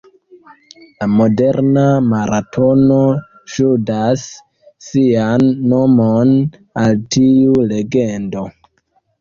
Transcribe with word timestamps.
La 1.01 1.07
moderna 1.17 1.83
maratono 2.13 2.97
ŝuldas 3.57 4.23
sian 4.87 5.47
nomon 5.75 6.35
al 6.87 7.01
tiu 7.19 7.55
legendo. 7.77 8.49